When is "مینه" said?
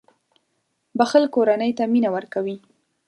1.93-2.09